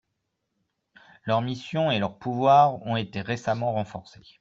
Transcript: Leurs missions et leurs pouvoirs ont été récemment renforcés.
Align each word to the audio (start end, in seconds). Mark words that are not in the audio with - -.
Leurs 1.25 1.43
missions 1.43 1.91
et 1.91 1.99
leurs 1.99 2.17
pouvoirs 2.17 2.81
ont 2.87 2.95
été 2.95 3.21
récemment 3.21 3.73
renforcés. 3.73 4.21